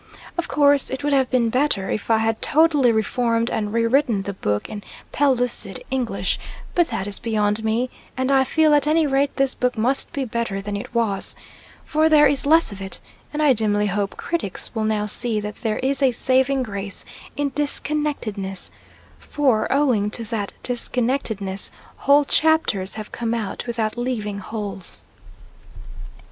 [0.35, 4.33] Of course it would have been better if I had totally reformed and rewritten the
[4.33, 4.81] book in
[5.11, 6.39] pellucid English;
[6.73, 10.25] but that is beyond me, and I feel at any rate this book must be
[10.25, 11.35] better than it was,
[11.85, 12.99] for there is less of it;
[13.31, 17.05] and I dimly hope critics will now see that there is a saving grace
[17.37, 18.71] in disconnectedness,
[19.19, 25.05] for owing to that disconnectedness whole chapters have come out without leaving holes.